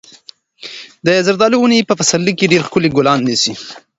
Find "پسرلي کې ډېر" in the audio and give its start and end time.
1.99-2.61